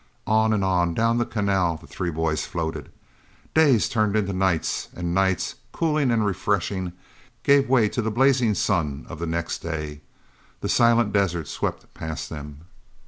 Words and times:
On 0.25 0.51
and 0.51 0.63
on 0.63 0.95
down 0.95 1.19
the 1.19 1.27
canal, 1.27 1.77
the 1.79 1.85
three 1.85 2.09
boys 2.09 2.43
floated. 2.43 2.89
Days 3.53 3.87
turned 3.87 4.15
into 4.15 4.33
nights, 4.33 4.87
and 4.95 5.13
nights, 5.13 5.53
cooling 5.73 6.09
and 6.09 6.25
refreshing, 6.25 6.93
gave 7.43 7.69
way 7.69 7.87
to 7.89 8.01
the 8.01 8.09
blazing 8.09 8.55
sun 8.55 9.05
of 9.09 9.19
the 9.19 9.27
next 9.27 9.59
day. 9.59 10.01
The 10.61 10.69
silent 10.69 11.13
desert 11.13 11.47
swept 11.47 11.93
past 11.93 12.31
them. 12.31 12.61